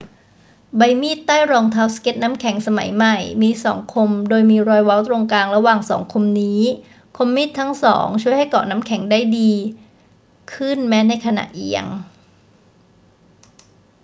[0.77, 6.61] ใบมีดใต้รองเท้าสเกตน้ำแข็งสมัยใหม่มีสองคมโดยมีรอยเว้าตรงกลางระหว่างสองคมนี้
[7.17, 9.51] คมมีดทั้งสองช่วยให้เกาะน้ำแข็งได้ดี
[10.53, 11.85] ขึ้นแม้ในขณะเอียง